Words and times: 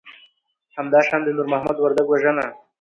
همدا 0.77 0.99
شان 1.07 1.21
د 1.23 1.27
نور 1.37 1.47
محمد 1.53 1.77
وردک 1.79 2.07
وژنه 2.09 2.45